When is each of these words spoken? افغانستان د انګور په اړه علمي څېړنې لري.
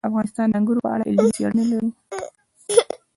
افغانستان 0.09 0.47
د 0.51 0.53
انګور 0.59 0.77
په 0.85 0.89
اړه 0.93 1.03
علمي 1.09 1.31
څېړنې 1.35 1.65
لري. 1.71 1.89